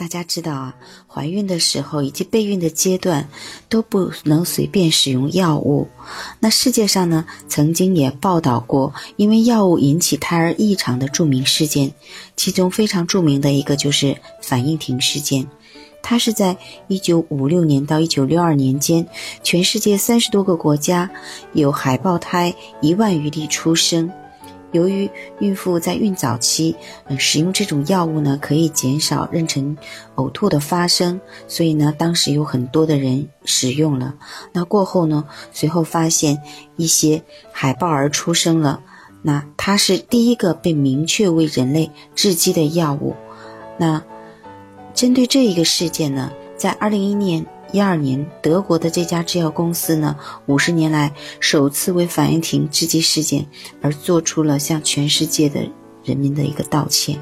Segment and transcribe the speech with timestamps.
[0.00, 0.74] 大家知道啊，
[1.06, 3.28] 怀孕的时候以及备孕的阶段
[3.68, 5.86] 都不能随便使用药物。
[6.38, 11.92] 那世界上呢，曾经也报道过因为药物引起胎儿异常的著名事件，
[12.34, 15.46] 其中非常著名的一个就是反应停事件。
[16.02, 16.56] 它是在
[16.88, 19.06] 一九五六年到一九六二年间，
[19.42, 21.10] 全世界三十多个国家
[21.52, 24.10] 有海豹胎一万余例出生。
[24.72, 26.74] 由于孕妇在孕早期，
[27.06, 29.76] 嗯，使用这种药物呢，可以减少妊娠
[30.16, 34.14] 呕吐的发生，所以呢，当时有很多的人使用了。
[34.52, 36.40] 那过后呢，随后发现
[36.76, 38.80] 一些海豹儿出生了，
[39.22, 43.14] 那它是第一个被明确为人类致畸的药物。
[43.78, 44.02] 那
[44.94, 47.44] 针对这一个事件呢，在二零一年。
[47.72, 53.46] 一二年，德国的这家制药公司呢，五十年来首次为反应停制剂事件
[53.80, 55.60] 而做出了向全世界的
[56.02, 57.18] 人民的一个道歉。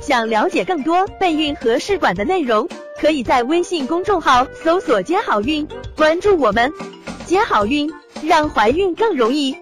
[0.00, 2.68] 想了解更多备孕和试管的内容，
[3.00, 6.72] 可以在微信公众号搜索“接好运”，关注我们，
[7.24, 7.92] 接好运，
[8.22, 9.56] 让怀孕更容易。